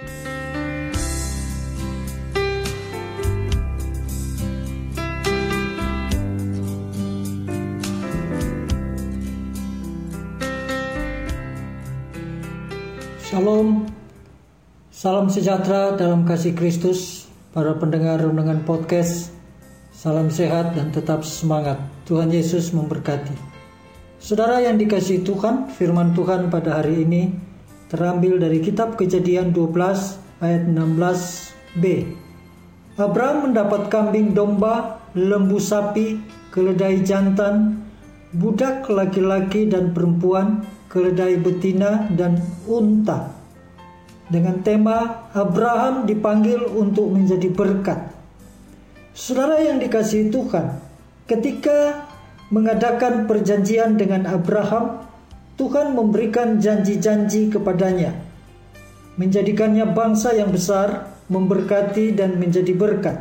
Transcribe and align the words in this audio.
Shalom, 0.00 0.24
salam 14.88 15.28
sejahtera 15.28 15.92
dalam 16.00 16.24
kasih 16.24 16.56
Kristus, 16.56 17.28
para 17.52 17.76
pendengar 17.76 18.24
renungan 18.24 18.64
podcast. 18.64 19.28
Salam 19.92 20.32
sehat 20.32 20.80
dan 20.80 20.96
tetap 20.96 21.28
semangat. 21.28 21.76
Tuhan 22.08 22.32
Yesus 22.32 22.72
memberkati. 22.72 23.36
Saudara 24.16 24.64
yang 24.64 24.80
dikasih 24.80 25.28
Tuhan, 25.28 25.68
firman 25.76 26.16
Tuhan 26.16 26.48
pada 26.48 26.80
hari 26.80 27.04
ini 27.04 27.49
terambil 27.90 28.38
dari 28.38 28.62
kitab 28.62 28.94
Kejadian 28.94 29.50
12 29.50 30.40
ayat 30.40 30.62
16b. 30.70 31.84
Abraham 32.94 33.50
mendapat 33.50 33.90
kambing 33.90 34.30
domba, 34.30 35.02
lembu 35.18 35.58
sapi, 35.58 36.22
keledai 36.54 37.02
jantan, 37.02 37.82
budak 38.30 38.86
laki-laki 38.86 39.66
dan 39.66 39.90
perempuan, 39.90 40.62
keledai 40.86 41.42
betina, 41.42 42.06
dan 42.14 42.38
unta. 42.70 43.34
Dengan 44.30 44.62
tema 44.62 45.26
Abraham 45.34 46.06
dipanggil 46.06 46.62
untuk 46.70 47.10
menjadi 47.10 47.50
berkat. 47.50 48.14
Saudara 49.10 49.58
yang 49.58 49.82
dikasihi 49.82 50.30
Tuhan, 50.30 50.78
ketika 51.26 52.06
mengadakan 52.54 53.26
perjanjian 53.26 53.98
dengan 53.98 54.30
Abraham, 54.30 55.09
Tuhan 55.60 55.92
memberikan 55.92 56.56
janji-janji 56.56 57.52
kepadanya, 57.52 58.16
menjadikannya 59.20 59.92
bangsa 59.92 60.32
yang 60.32 60.48
besar, 60.48 61.12
memberkati 61.28 62.16
dan 62.16 62.40
menjadi 62.40 62.72
berkat. 62.72 63.20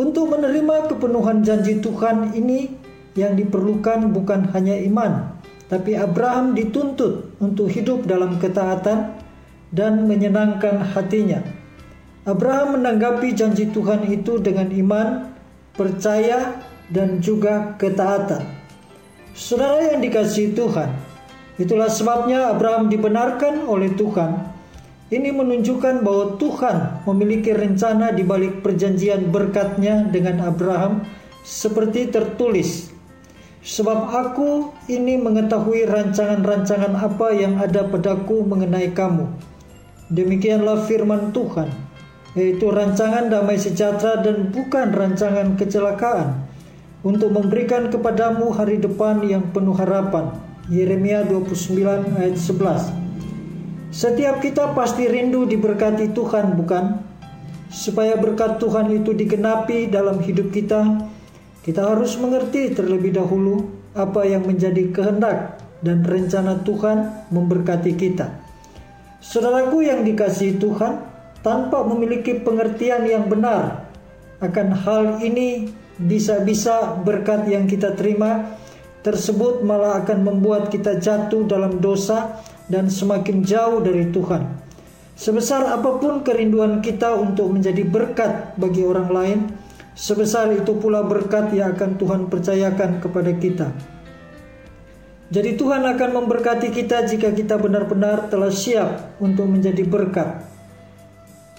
Untuk 0.00 0.32
menerima 0.32 0.88
kepenuhan 0.88 1.44
janji 1.44 1.84
Tuhan 1.84 2.32
ini 2.32 2.72
yang 3.20 3.36
diperlukan 3.36 4.16
bukan 4.16 4.48
hanya 4.56 4.80
iman, 4.88 5.36
tapi 5.68 5.92
Abraham 5.92 6.56
dituntut 6.56 7.36
untuk 7.36 7.68
hidup 7.68 8.08
dalam 8.08 8.40
ketaatan 8.40 9.20
dan 9.76 10.08
menyenangkan 10.08 10.88
hatinya. 10.96 11.44
Abraham 12.24 12.80
menanggapi 12.80 13.36
janji 13.36 13.68
Tuhan 13.76 14.08
itu 14.08 14.40
dengan 14.40 14.72
iman, 14.72 15.36
percaya, 15.76 16.64
dan 16.88 17.20
juga 17.20 17.76
ketaatan. 17.76 18.40
Saudara 19.36 19.92
yang 19.92 20.00
dikasihi 20.00 20.56
Tuhan, 20.56 21.05
itulah 21.56 21.88
sebabnya 21.92 22.52
Abraham 22.52 22.88
dibenarkan 22.88 23.68
oleh 23.68 23.92
Tuhan. 23.96 24.56
Ini 25.06 25.30
menunjukkan 25.30 26.02
bahwa 26.02 26.34
Tuhan 26.34 27.06
memiliki 27.06 27.54
rencana 27.54 28.10
di 28.10 28.26
balik 28.26 28.64
perjanjian 28.64 29.30
berkatnya 29.30 30.02
dengan 30.10 30.42
Abraham 30.42 31.06
seperti 31.46 32.10
tertulis 32.10 32.96
Sebab 33.66 34.14
aku 34.14 34.70
ini 34.86 35.18
mengetahui 35.18 35.90
rancangan-rancangan 35.90 36.94
apa 37.02 37.34
yang 37.34 37.58
ada 37.58 37.82
padaku 37.82 38.46
mengenai 38.46 38.94
kamu. 38.94 39.26
Demikianlah 40.06 40.86
firman 40.86 41.34
Tuhan, 41.34 41.74
yaitu 42.38 42.70
rancangan 42.70 43.26
damai 43.26 43.58
sejahtera 43.58 44.22
dan 44.22 44.54
bukan 44.54 44.94
rancangan 44.94 45.58
kecelakaan, 45.58 46.46
untuk 47.02 47.34
memberikan 47.34 47.90
kepadamu 47.90 48.54
hari 48.54 48.78
depan 48.78 49.26
yang 49.26 49.50
penuh 49.50 49.74
harapan. 49.74 50.45
Yeremia 50.66 51.22
29 51.22 52.18
ayat 52.18 52.34
11 52.34 53.94
Setiap 53.94 54.42
kita 54.42 54.74
pasti 54.74 55.06
rindu 55.06 55.46
diberkati 55.46 56.10
Tuhan, 56.10 56.58
bukan? 56.58 57.06
Supaya 57.70 58.18
berkat 58.18 58.58
Tuhan 58.58 58.90
itu 58.90 59.14
digenapi 59.14 59.86
dalam 59.86 60.18
hidup 60.18 60.50
kita, 60.50 61.06
kita 61.62 61.94
harus 61.94 62.18
mengerti 62.18 62.74
terlebih 62.74 63.14
dahulu 63.14 63.70
apa 63.94 64.26
yang 64.26 64.42
menjadi 64.42 64.90
kehendak 64.90 65.62
dan 65.86 66.02
rencana 66.02 66.58
Tuhan 66.66 67.30
memberkati 67.30 67.94
kita. 67.94 68.26
Saudaraku 69.22 69.86
yang 69.86 70.02
dikasihi 70.02 70.58
Tuhan, 70.58 70.98
tanpa 71.46 71.86
memiliki 71.86 72.42
pengertian 72.42 73.06
yang 73.06 73.30
benar 73.30 73.86
akan 74.42 74.68
hal 74.82 75.22
ini, 75.22 75.70
bisa-bisa 75.94 76.98
berkat 77.06 77.46
yang 77.46 77.70
kita 77.70 77.94
terima 77.94 78.58
tersebut 79.06 79.62
malah 79.62 80.02
akan 80.02 80.26
membuat 80.26 80.74
kita 80.74 80.98
jatuh 80.98 81.46
dalam 81.46 81.78
dosa 81.78 82.42
dan 82.66 82.90
semakin 82.90 83.46
jauh 83.46 83.78
dari 83.78 84.10
Tuhan. 84.10 84.66
Sebesar 85.14 85.70
apa 85.70 86.02
pun 86.02 86.26
kerinduan 86.26 86.82
kita 86.82 87.14
untuk 87.14 87.54
menjadi 87.54 87.86
berkat 87.86 88.58
bagi 88.58 88.82
orang 88.82 89.08
lain, 89.14 89.40
Sebesar 89.96 90.52
itu 90.52 90.76
pula 90.76 91.00
berkat 91.08 91.56
yang 91.56 91.72
akan 91.72 91.96
Tuhan 91.96 92.20
percayakan 92.28 93.00
kepada 93.00 93.32
kita. 93.32 93.72
Jadi 95.32 95.56
Tuhan 95.56 95.88
akan 95.88 96.10
memberkati 96.20 96.68
kita 96.68 97.08
jika 97.08 97.32
kita 97.32 97.56
benar-benar 97.56 98.28
telah 98.28 98.52
siap 98.52 99.16
untuk 99.24 99.48
menjadi 99.48 99.88
berkat. 99.88 100.44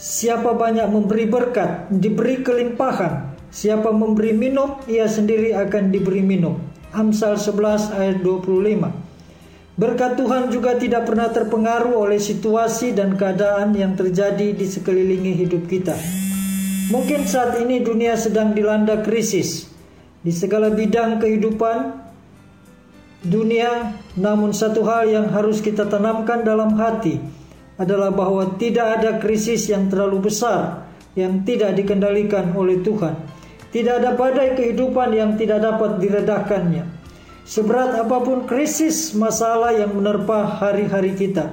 Siapa 0.00 0.56
banyak 0.56 0.88
memberi 0.88 1.28
berkat, 1.28 1.92
diberi 1.92 2.40
kelimpahan. 2.40 3.36
Siapa 3.52 3.92
memberi 3.92 4.32
minum, 4.32 4.80
ia 4.88 5.04
sendiri 5.04 5.52
akan 5.52 5.92
diberi 5.92 6.24
minum. 6.24 6.56
Amsal 6.92 7.40
11 7.40 7.88
ayat 7.96 8.20
25. 8.20 8.92
Berkat 9.80 10.12
Tuhan 10.20 10.52
juga 10.52 10.76
tidak 10.76 11.08
pernah 11.08 11.32
terpengaruh 11.32 11.96
oleh 11.96 12.20
situasi 12.20 12.92
dan 12.92 13.16
keadaan 13.16 13.72
yang 13.72 13.96
terjadi 13.96 14.52
di 14.52 14.68
sekelilingi 14.68 15.32
hidup 15.32 15.64
kita. 15.64 15.96
Mungkin 16.92 17.24
saat 17.24 17.56
ini 17.64 17.80
dunia 17.80 18.12
sedang 18.20 18.52
dilanda 18.52 19.00
krisis 19.00 19.72
di 20.20 20.28
segala 20.28 20.68
bidang 20.68 21.16
kehidupan 21.16 21.96
dunia, 23.24 23.96
namun 24.20 24.52
satu 24.52 24.84
hal 24.84 25.08
yang 25.08 25.32
harus 25.32 25.64
kita 25.64 25.88
tanamkan 25.88 26.44
dalam 26.44 26.76
hati 26.76 27.16
adalah 27.80 28.12
bahwa 28.12 28.60
tidak 28.60 29.00
ada 29.00 29.16
krisis 29.16 29.64
yang 29.72 29.88
terlalu 29.88 30.28
besar 30.28 30.84
yang 31.16 31.40
tidak 31.48 31.72
dikendalikan 31.72 32.52
oleh 32.52 32.84
Tuhan. 32.84 33.16
Tidak 33.72 34.04
ada 34.04 34.12
badai 34.12 34.52
kehidupan 34.52 35.16
yang 35.16 35.40
tidak 35.40 35.64
dapat 35.64 35.96
diredakannya. 35.96 36.84
Seberat 37.42 37.96
apa 37.96 38.20
pun 38.20 38.44
krisis 38.44 39.16
masalah 39.16 39.72
yang 39.74 39.96
menerpa 39.96 40.44
hari-hari 40.60 41.16
kita, 41.16 41.50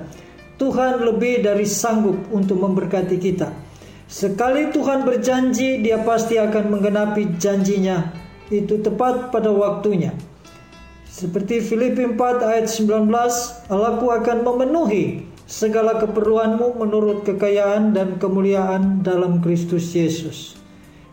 Tuhan 0.59 0.99
lebih 1.01 1.41
dari 1.41 1.63
sanggup 1.63 2.29
untuk 2.35 2.59
memberkati 2.59 3.15
kita. 3.17 3.49
Sekali 4.05 4.67
Tuhan 4.75 5.07
berjanji, 5.07 5.79
Dia 5.79 6.03
pasti 6.03 6.35
akan 6.35 6.75
menggenapi 6.75 7.39
janjinya. 7.39 8.11
Itu 8.51 8.83
tepat 8.83 9.31
pada 9.31 9.55
waktunya. 9.55 10.11
Seperti 11.07 11.63
Filipi 11.63 12.03
4 12.03 12.43
ayat 12.43 12.67
19, 12.67 13.07
Allahku 13.71 14.11
akan 14.11 14.37
memenuhi 14.43 15.23
segala 15.47 15.97
keperluanmu 15.97 16.77
menurut 16.77 17.25
kekayaan 17.25 17.95
dan 17.95 18.19
kemuliaan 18.19 19.01
dalam 19.01 19.39
Kristus 19.39 19.89
Yesus. 19.95 20.58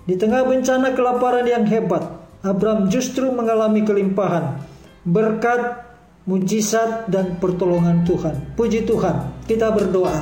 Di 0.06 0.14
tengah 0.14 0.46
bencana 0.46 0.94
kelaparan 0.94 1.42
yang 1.50 1.66
hebat, 1.66 2.06
Abraham 2.46 2.86
justru 2.86 3.26
mengalami 3.34 3.82
kelimpahan, 3.82 4.62
berkat, 5.02 5.82
mujizat, 6.30 7.10
dan 7.10 7.42
pertolongan 7.42 8.06
Tuhan. 8.06 8.54
Puji 8.54 8.86
Tuhan, 8.86 9.42
kita 9.50 9.74
berdoa. 9.74 10.14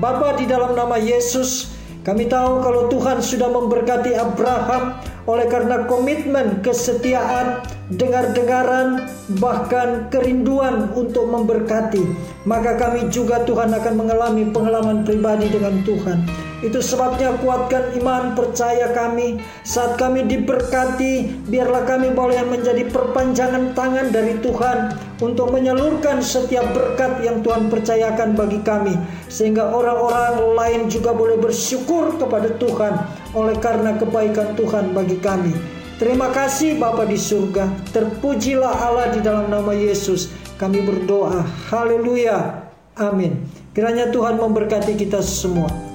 Bapa 0.00 0.32
di 0.40 0.48
dalam 0.48 0.72
nama 0.72 0.96
Yesus, 0.96 1.76
kami 2.08 2.24
tahu 2.24 2.64
kalau 2.64 2.88
Tuhan 2.88 3.20
sudah 3.20 3.52
memberkati 3.52 4.16
Abraham 4.16 4.96
oleh 5.28 5.44
karena 5.44 5.84
komitmen, 5.84 6.64
kesetiaan, 6.64 7.60
dengar-dengaran, 7.92 9.12
bahkan 9.36 10.08
kerinduan 10.08 10.88
untuk 10.96 11.28
memberkati. 11.28 12.00
Maka 12.48 12.80
kami 12.80 13.12
juga 13.12 13.44
Tuhan 13.44 13.76
akan 13.76 13.92
mengalami 13.92 14.48
pengalaman 14.48 15.04
pribadi 15.04 15.52
dengan 15.52 15.84
Tuhan. 15.84 16.47
Itu 16.58 16.82
sebabnya 16.82 17.38
kuatkan 17.38 17.94
iman 18.02 18.34
percaya 18.34 18.90
kami 18.90 19.38
saat 19.62 19.94
kami 19.94 20.26
diberkati 20.26 21.46
biarlah 21.46 21.86
kami 21.86 22.10
boleh 22.10 22.42
menjadi 22.50 22.82
perpanjangan 22.90 23.78
tangan 23.78 24.10
dari 24.10 24.42
Tuhan 24.42 24.90
untuk 25.22 25.54
menyalurkan 25.54 26.18
setiap 26.18 26.66
berkat 26.74 27.22
yang 27.22 27.46
Tuhan 27.46 27.70
percayakan 27.70 28.34
bagi 28.34 28.58
kami 28.66 28.98
sehingga 29.30 29.70
orang-orang 29.70 30.58
lain 30.58 30.80
juga 30.90 31.14
boleh 31.14 31.38
bersyukur 31.38 32.18
kepada 32.18 32.50
Tuhan 32.58 33.06
oleh 33.38 33.54
karena 33.62 33.94
kebaikan 33.94 34.58
Tuhan 34.58 34.90
bagi 34.90 35.22
kami. 35.22 35.54
Terima 35.98 36.30
kasih 36.34 36.78
Bapa 36.78 37.06
di 37.06 37.18
surga. 37.18 37.70
Terpujilah 37.94 38.74
Allah 38.82 39.14
di 39.14 39.22
dalam 39.22 39.46
nama 39.46 39.74
Yesus. 39.74 40.30
Kami 40.58 40.82
berdoa. 40.82 41.42
Haleluya. 41.70 42.66
Amin. 42.98 43.46
Kiranya 43.74 44.10
Tuhan 44.10 44.38
memberkati 44.38 44.94
kita 44.94 45.22
semua. 45.22 45.87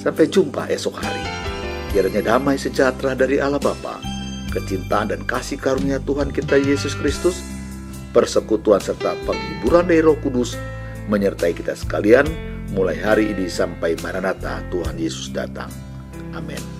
Sampai 0.00 0.32
jumpa 0.32 0.64
esok 0.72 0.96
hari. 0.96 1.24
Kiranya 1.92 2.24
damai 2.24 2.56
sejahtera 2.56 3.12
dari 3.12 3.36
Allah 3.36 3.60
Bapa, 3.60 4.00
kecintaan 4.56 5.12
dan 5.12 5.20
kasih 5.28 5.60
karunia 5.60 6.00
Tuhan 6.00 6.32
kita 6.32 6.56
Yesus 6.56 6.96
Kristus, 6.96 7.44
persekutuan 8.16 8.80
serta 8.80 9.12
penghiburan 9.28 9.84
dari 9.84 10.00
Roh 10.00 10.16
Kudus 10.24 10.56
menyertai 11.10 11.52
kita 11.52 11.76
sekalian 11.76 12.24
mulai 12.72 12.96
hari 12.96 13.34
ini 13.34 13.50
sampai 13.50 13.98
Maranatha 14.00 14.62
Tuhan 14.72 14.96
Yesus 14.96 15.28
datang. 15.34 15.68
Amin. 16.32 16.79